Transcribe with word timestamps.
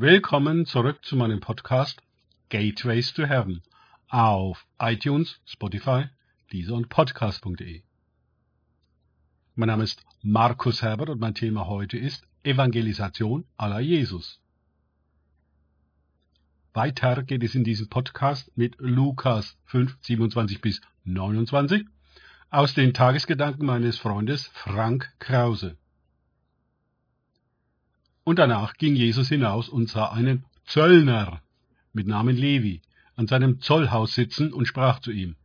Willkommen 0.00 0.64
zurück 0.64 1.04
zu 1.04 1.16
meinem 1.16 1.40
Podcast 1.40 2.00
Gateways 2.50 3.12
to 3.14 3.26
Heaven 3.26 3.62
auf 4.08 4.64
iTunes, 4.78 5.40
Spotify, 5.44 6.04
Deezer 6.52 6.74
und 6.74 6.88
Podcast.de. 6.88 7.82
Mein 9.56 9.66
Name 9.66 9.82
ist 9.82 10.04
Markus 10.22 10.82
Herbert 10.82 11.08
und 11.08 11.20
mein 11.20 11.34
Thema 11.34 11.66
heute 11.66 11.98
ist 11.98 12.28
Evangelisation 12.44 13.44
la 13.58 13.80
Jesus. 13.80 14.40
Weiter 16.74 17.24
geht 17.24 17.42
es 17.42 17.56
in 17.56 17.64
diesem 17.64 17.88
Podcast 17.88 18.56
mit 18.56 18.76
Lukas 18.78 19.56
5, 19.64 19.96
27 20.00 20.60
bis 20.60 20.80
29 21.06 21.84
aus 22.50 22.72
den 22.72 22.94
Tagesgedanken 22.94 23.66
meines 23.66 23.98
Freundes 23.98 24.46
Frank 24.54 25.12
Krause. 25.18 25.76
Und 28.28 28.38
danach 28.38 28.74
ging 28.74 28.94
Jesus 28.94 29.30
hinaus 29.30 29.70
und 29.70 29.88
sah 29.88 30.12
einen 30.12 30.44
Zöllner 30.66 31.40
mit 31.94 32.06
Namen 32.06 32.36
Levi 32.36 32.82
an 33.16 33.26
seinem 33.26 33.62
Zollhaus 33.62 34.14
sitzen 34.14 34.52
und 34.52 34.66
sprach 34.66 35.00
zu 35.00 35.12
ihm, 35.12 35.36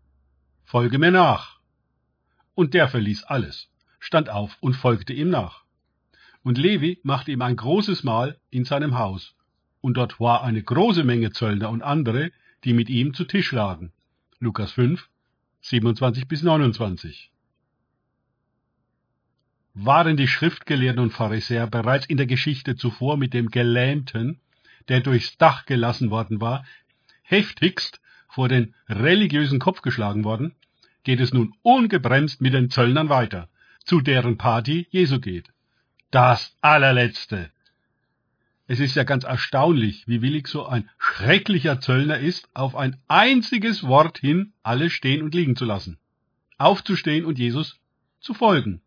Folge 0.65 0.99
mir 0.99 1.11
nach. 1.11 1.61
Und 2.55 2.73
der 2.73 2.89
verließ 2.89 3.23
alles, 3.23 3.69
stand 3.99 4.27
auf 4.29 4.57
und 4.59 4.73
folgte 4.73 5.13
ihm 5.13 5.29
nach. 5.29 5.63
Und 6.43 6.57
Levi 6.57 6.99
machte 7.03 7.31
ihm 7.31 7.41
ein 7.41 7.55
großes 7.55 8.03
Mahl 8.03 8.37
in 8.49 8.65
seinem 8.65 8.97
Haus, 8.97 9.33
und 9.79 9.95
dort 9.95 10.19
war 10.19 10.43
eine 10.43 10.61
große 10.61 11.05
Menge 11.05 11.31
Zöllner 11.31 11.69
und 11.69 11.83
andere, 11.83 12.33
die 12.65 12.73
mit 12.73 12.89
ihm 12.89 13.13
zu 13.13 13.23
Tisch 13.23 13.53
lagen. 13.53 13.93
Lukas 14.39 14.73
5, 14.73 15.07
27 15.61 16.27
bis 16.27 16.43
29 16.43 17.31
waren 19.73 20.17
die 20.17 20.27
Schriftgelehrten 20.27 21.01
und 21.01 21.11
Pharisäer 21.11 21.67
bereits 21.67 22.05
in 22.05 22.17
der 22.17 22.27
Geschichte 22.27 22.75
zuvor 22.75 23.17
mit 23.17 23.33
dem 23.33 23.49
Gelähmten, 23.49 24.39
der 24.87 25.01
durchs 25.01 25.37
Dach 25.37 25.65
gelassen 25.65 26.11
worden 26.11 26.41
war, 26.41 26.65
heftigst 27.23 27.99
vor 28.27 28.49
den 28.49 28.75
religiösen 28.87 29.59
Kopf 29.59 29.81
geschlagen 29.81 30.23
worden, 30.23 30.55
geht 31.03 31.19
es 31.19 31.33
nun 31.33 31.53
ungebremst 31.61 32.41
mit 32.41 32.53
den 32.53 32.69
Zöllnern 32.69 33.09
weiter, 33.09 33.49
zu 33.83 34.01
deren 34.01 34.37
Party 34.37 34.87
Jesu 34.91 35.19
geht. 35.19 35.49
Das 36.11 36.55
allerletzte. 36.61 37.49
Es 38.67 38.79
ist 38.79 38.95
ja 38.95 39.03
ganz 39.03 39.23
erstaunlich, 39.23 40.07
wie 40.07 40.21
willig 40.21 40.47
so 40.47 40.65
ein 40.65 40.89
schrecklicher 40.97 41.81
Zöllner 41.81 42.19
ist, 42.19 42.47
auf 42.53 42.75
ein 42.75 42.97
einziges 43.07 43.83
Wort 43.83 44.19
hin 44.19 44.53
alles 44.63 44.93
stehen 44.93 45.21
und 45.21 45.35
liegen 45.35 45.55
zu 45.55 45.65
lassen, 45.65 45.97
aufzustehen 46.57 47.25
und 47.25 47.39
Jesus 47.39 47.79
zu 48.21 48.33
folgen. 48.33 48.82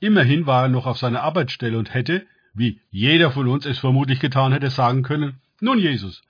Immerhin 0.00 0.46
war 0.46 0.64
er 0.64 0.68
noch 0.68 0.86
auf 0.86 0.98
seiner 0.98 1.22
Arbeitsstelle 1.22 1.78
und 1.78 1.94
hätte, 1.94 2.26
wie 2.54 2.80
jeder 2.90 3.30
von 3.30 3.48
uns 3.48 3.66
es 3.66 3.78
vermutlich 3.78 4.20
getan 4.20 4.52
hätte, 4.52 4.70
sagen 4.70 5.02
können, 5.02 5.40
nun 5.60 5.78
Jesus, 5.78 6.22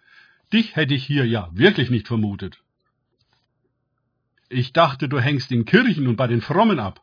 dich 0.53 0.77
hätte 0.77 0.95
ich 0.95 1.05
hier 1.05 1.27
ja 1.27 1.51
wirklich 1.53 1.91
nicht 1.91 2.07
vermutet. 2.07 2.59
Ich 4.49 4.73
dachte, 4.73 5.09
du 5.09 5.19
hängst 5.21 5.51
in 5.51 5.65
Kirchen 5.65 6.07
und 6.07 6.17
bei 6.17 6.29
den 6.29 6.41
Frommen 6.41 6.79
ab. 6.79 7.01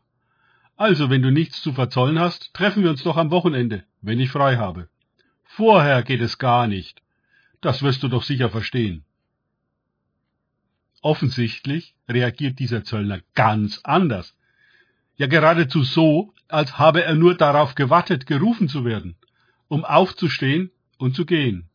Also, 0.76 1.10
wenn 1.10 1.22
du 1.22 1.30
nichts 1.30 1.62
zu 1.62 1.72
verzollen 1.72 2.18
hast, 2.18 2.52
treffen 2.54 2.82
wir 2.82 2.90
uns 2.90 3.02
doch 3.02 3.16
am 3.16 3.30
Wochenende, 3.30 3.84
wenn 4.00 4.18
ich 4.18 4.30
frei 4.30 4.56
habe. 4.56 4.88
Vorher 5.44 6.02
geht 6.02 6.20
es 6.20 6.38
gar 6.38 6.66
nicht. 6.66 7.00
Das 7.60 7.82
wirst 7.82 8.02
du 8.02 8.08
doch 8.08 8.24
sicher 8.24 8.50
verstehen. 8.50 9.04
Offensichtlich 11.00 11.94
reagiert 12.08 12.58
dieser 12.58 12.82
Zöllner 12.82 13.20
ganz 13.34 13.80
anders. 13.84 14.34
Ja 15.16 15.26
geradezu 15.26 15.84
so, 15.84 16.33
als 16.48 16.78
habe 16.78 17.04
er 17.04 17.14
nur 17.14 17.36
darauf 17.36 17.74
gewartet, 17.74 18.26
gerufen 18.26 18.68
zu 18.68 18.84
werden, 18.84 19.16
um 19.68 19.84
aufzustehen 19.84 20.70
und 20.98 21.14
zu 21.14 21.26
gehen. 21.26 21.68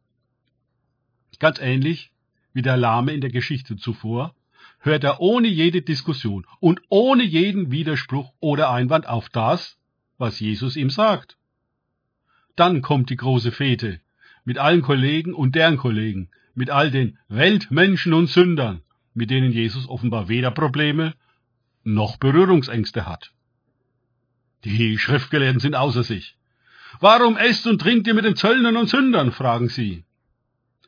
Ganz 1.40 1.60
ähnlich 1.60 2.12
wie 2.54 2.62
der 2.62 2.78
Lahme 2.78 3.14
in 3.14 3.22
der 3.22 3.32
Geschichte 3.32 3.78
zuvor, 3.78 4.36
hört 4.80 5.04
er 5.04 5.20
ohne 5.20 5.48
jede 5.48 5.82
Diskussion 5.82 6.46
und 6.60 6.82
ohne 6.90 7.24
jeden 7.24 7.72
Widerspruch 7.72 8.34
oder 8.40 8.70
Einwand 8.72 9.08
auf 9.08 9.30
das, 9.30 9.78
was 10.18 10.40
Jesus 10.40 10.76
ihm 10.76 10.90
sagt. 10.90 11.38
Dann 12.56 12.82
kommt 12.82 13.10
die 13.10 13.16
große 13.16 13.52
Fete 13.52 14.02
mit 14.44 14.58
allen 14.58 14.82
Kollegen 14.82 15.34
und 15.34 15.56
deren 15.56 15.78
Kollegen, 15.78 16.30
mit 16.56 16.70
all 16.70 16.92
den 16.92 17.18
Weltmenschen 17.28 18.14
und 18.14 18.28
Sündern, 18.28 18.82
mit 19.14 19.30
denen 19.30 19.52
Jesus 19.52 19.88
offenbar 19.88 20.28
weder 20.28 20.52
Probleme 20.52 21.14
noch 21.84 22.18
Berührungsängste 22.18 23.06
hat. 23.06 23.32
Die 24.66 24.98
Schriftgelehrten 24.98 25.60
sind 25.60 25.76
außer 25.76 26.04
sich. 26.04 26.36
Warum 27.00 27.38
esst 27.38 27.66
und 27.68 27.80
trinkt 27.80 28.08
ihr 28.08 28.14
mit 28.14 28.26
den 28.26 28.36
Zöllnern 28.36 28.76
und 28.76 28.90
Sündern? 28.90 29.32
fragen 29.32 29.70
sie. 29.70 30.04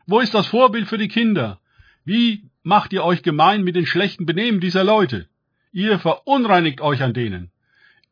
Wo 0.06 0.20
ist 0.20 0.34
das 0.34 0.48
Vorbild 0.48 0.88
für 0.88 0.98
die 0.98 1.08
Kinder? 1.08 1.60
Wie 2.04 2.50
macht 2.64 2.92
ihr 2.92 3.04
euch 3.04 3.24
gemein 3.24 3.64
mit 3.64 3.76
den 3.76 3.86
schlechten 3.86 4.26
Benehmen 4.26 4.60
dieser 4.60 4.84
Leute? 4.84 5.28
Ihr 5.72 6.00
verunreinigt 6.00 6.82
euch 6.82 7.02
an 7.02 7.14
denen. 7.14 7.52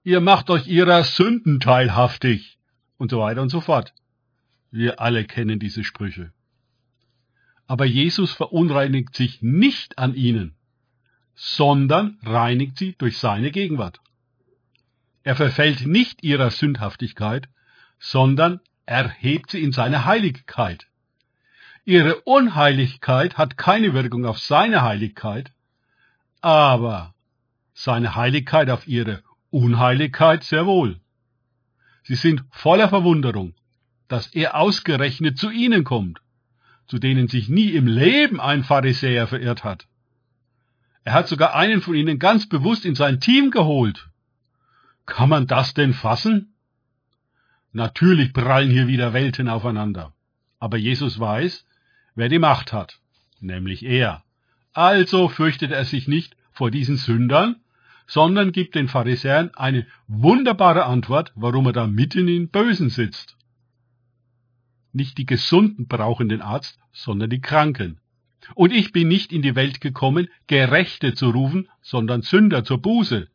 Ihr 0.03 0.21
macht 0.21 0.49
euch 0.49 0.67
ihrer 0.67 1.03
Sünden 1.03 1.59
teilhaftig. 1.59 2.57
Und 2.97 3.11
so 3.11 3.19
weiter 3.19 3.41
und 3.41 3.49
so 3.49 3.59
fort. 3.59 3.93
Wir 4.71 5.01
alle 5.01 5.25
kennen 5.25 5.59
diese 5.59 5.83
Sprüche. 5.83 6.31
Aber 7.67 7.85
Jesus 7.85 8.31
verunreinigt 8.31 9.15
sich 9.15 9.41
nicht 9.41 9.97
an 9.97 10.15
ihnen, 10.15 10.55
sondern 11.35 12.17
reinigt 12.23 12.77
sie 12.77 12.95
durch 12.97 13.17
seine 13.17 13.51
Gegenwart. 13.51 13.99
Er 15.29 15.35
verfällt 15.35 15.85
nicht 15.85 16.23
ihrer 16.23 16.49
Sündhaftigkeit, 16.49 17.49
sondern 17.99 18.61
erhebt 18.87 19.51
sie 19.51 19.61
in 19.61 19.71
seine 19.71 20.05
Heiligkeit. 20.05 20.87
Ihre 21.85 22.21
Unheiligkeit 22.21 23.37
hat 23.37 23.55
keine 23.55 23.93
Wirkung 23.93 24.25
auf 24.25 24.39
seine 24.39 24.81
Heiligkeit, 24.81 25.51
aber 26.41 27.13
seine 27.75 28.15
Heiligkeit 28.15 28.71
auf 28.71 28.87
ihre 28.87 29.21
Unheiligkeit 29.51 30.43
sehr 30.43 30.65
wohl. 30.65 30.99
Sie 32.01 32.15
sind 32.15 32.43
voller 32.49 32.89
Verwunderung, 32.89 33.53
dass 34.07 34.33
er 34.33 34.55
ausgerechnet 34.55 35.37
zu 35.37 35.51
ihnen 35.51 35.83
kommt, 35.83 36.21
zu 36.87 36.97
denen 36.97 37.27
sich 37.27 37.49
nie 37.49 37.69
im 37.73 37.85
Leben 37.85 38.41
ein 38.41 38.63
Pharisäer 38.63 39.27
verirrt 39.27 39.63
hat. 39.63 39.85
Er 41.03 41.13
hat 41.13 41.27
sogar 41.27 41.53
einen 41.53 41.81
von 41.81 41.93
ihnen 41.93 42.17
ganz 42.17 42.49
bewusst 42.49 42.83
in 42.83 42.95
sein 42.95 43.19
Team 43.19 43.51
geholt, 43.51 44.09
kann 45.09 45.29
man 45.29 45.47
das 45.47 45.73
denn 45.73 45.93
fassen? 45.93 46.53
Natürlich 47.73 48.31
prallen 48.31 48.71
hier 48.71 48.87
wieder 48.87 49.13
Welten 49.13 49.49
aufeinander. 49.49 50.13
Aber 50.59 50.77
Jesus 50.77 51.19
weiß, 51.19 51.65
wer 52.15 52.29
die 52.29 52.39
Macht 52.39 52.71
hat, 52.73 52.99
nämlich 53.39 53.83
er. 53.83 54.23
Also 54.73 55.27
fürchtet 55.27 55.71
er 55.71 55.85
sich 55.85 56.07
nicht 56.07 56.35
vor 56.51 56.71
diesen 56.71 56.97
Sündern, 56.97 57.57
sondern 58.07 58.51
gibt 58.51 58.75
den 58.75 58.87
Pharisäern 58.87 59.51
eine 59.55 59.85
wunderbare 60.07 60.85
Antwort, 60.85 61.31
warum 61.35 61.67
er 61.67 61.73
da 61.73 61.87
mitten 61.87 62.27
in 62.27 62.49
Bösen 62.49 62.89
sitzt. 62.89 63.37
Nicht 64.91 65.17
die 65.17 65.25
Gesunden 65.25 65.87
brauchen 65.87 66.29
den 66.29 66.41
Arzt, 66.41 66.79
sondern 66.91 67.29
die 67.29 67.41
Kranken. 67.41 67.99
Und 68.55 68.73
ich 68.73 68.91
bin 68.91 69.07
nicht 69.07 69.31
in 69.31 69.43
die 69.43 69.55
Welt 69.55 69.79
gekommen, 69.79 70.27
Gerechte 70.47 71.13
zu 71.13 71.29
rufen, 71.29 71.69
sondern 71.81 72.23
Sünder 72.23 72.63
zur 72.63 72.81
Buße. 72.81 73.27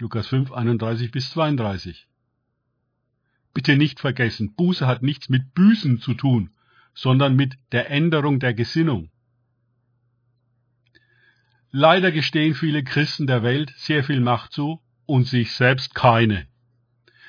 Lukas 0.00 0.28
5, 0.28 0.52
31 0.52 1.10
bis 1.10 1.30
32. 1.32 2.06
Bitte 3.52 3.76
nicht 3.76 3.98
vergessen, 3.98 4.54
Buße 4.54 4.86
hat 4.86 5.02
nichts 5.02 5.28
mit 5.28 5.54
Büßen 5.54 5.98
zu 6.00 6.14
tun, 6.14 6.50
sondern 6.94 7.34
mit 7.34 7.58
der 7.72 7.90
Änderung 7.90 8.38
der 8.38 8.54
Gesinnung. 8.54 9.10
Leider 11.72 12.12
gestehen 12.12 12.54
viele 12.54 12.84
Christen 12.84 13.26
der 13.26 13.42
Welt 13.42 13.74
sehr 13.76 14.04
viel 14.04 14.20
Macht 14.20 14.52
zu 14.52 14.80
und 15.06 15.26
sich 15.26 15.50
selbst 15.52 15.96
keine. 15.96 16.46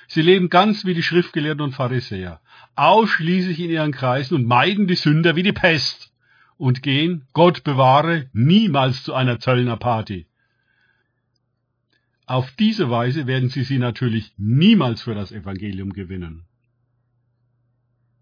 Sie 0.07 0.21
leben 0.21 0.49
ganz 0.49 0.85
wie 0.85 0.93
die 0.93 1.03
Schriftgelehrten 1.03 1.63
und 1.63 1.73
Pharisäer, 1.73 2.39
ausschließlich 2.75 3.59
in 3.59 3.71
ihren 3.71 3.91
Kreisen 3.91 4.35
und 4.35 4.45
meiden 4.45 4.85
die 4.85 4.95
Sünder 4.95 5.35
wie 5.35 5.43
die 5.43 5.53
Pest 5.53 6.13
und 6.57 6.83
gehen, 6.83 7.27
Gott 7.33 7.63
bewahre, 7.63 8.29
niemals 8.31 9.01
zu 9.01 9.15
einer 9.15 9.39
Zöllnerparty. 9.39 10.28
Auf 12.29 12.51
diese 12.51 12.91
Weise 12.91 13.25
werden 13.25 13.49
Sie 13.49 13.63
sie 13.63 13.79
natürlich 13.79 14.33
niemals 14.37 15.01
für 15.01 15.15
das 15.15 15.31
Evangelium 15.31 15.93
gewinnen. 15.93 16.43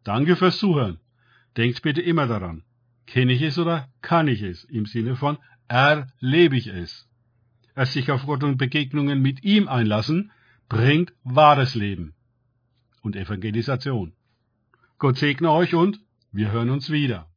Danke 0.05 0.37
fürs 0.37 0.59
Zuhören. 0.59 1.01
Denkt 1.57 1.81
bitte 1.81 2.01
immer 2.01 2.25
daran. 2.25 2.63
Kenne 3.05 3.33
ich 3.33 3.41
es 3.41 3.59
oder 3.59 3.89
kann 4.01 4.29
ich 4.29 4.41
es? 4.43 4.63
Im 4.63 4.85
Sinne 4.85 5.17
von 5.17 5.37
erlebe 5.67 6.55
ich 6.55 6.67
es. 6.67 7.09
Erst 7.75 7.91
sich 7.91 8.09
auf 8.09 8.25
Gott 8.25 8.45
und 8.45 8.55
Begegnungen 8.57 9.21
mit 9.21 9.43
ihm 9.43 9.67
einlassen, 9.67 10.31
bringt 10.69 11.11
wahres 11.25 11.75
Leben 11.75 12.13
und 13.01 13.17
Evangelisation. 13.17 14.13
Gott 14.99 15.17
segne 15.17 15.51
euch 15.51 15.75
und 15.75 15.99
wir 16.31 16.53
hören 16.53 16.69
uns 16.69 16.89
wieder. 16.89 17.25